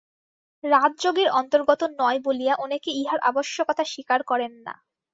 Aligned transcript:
রাজযোগের 0.63 1.29
অন্তর্গত 1.31 1.81
নয় 1.99 2.19
বলিয়া 2.19 2.53
অনেকে 2.55 2.89
ইহার 2.91 3.19
আবশ্যকতা 3.21 3.83
স্বীকার 3.83 4.19
করেন 4.23 4.53
না। 4.65 4.73